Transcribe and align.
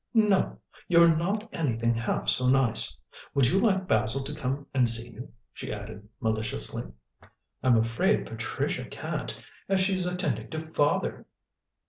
"No. 0.15 0.57
You're 0.87 1.15
not 1.15 1.47
anything 1.53 1.93
half 1.93 2.27
so 2.27 2.47
nice. 2.49 2.97
Would 3.35 3.47
you 3.51 3.59
like 3.59 3.87
Basil 3.87 4.23
to 4.23 4.33
come 4.33 4.65
and 4.73 4.89
see 4.89 5.11
you?" 5.11 5.31
she 5.53 5.71
added 5.71 6.09
maliciously. 6.19 6.85
"I'm 7.61 7.77
afraid 7.77 8.25
Patricia 8.25 8.85
can't, 8.85 9.37
as 9.69 9.79
she's 9.79 10.07
attending 10.07 10.49
to 10.49 10.71
father." 10.73 11.27